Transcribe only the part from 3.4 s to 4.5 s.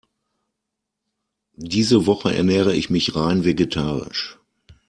vegetarisch.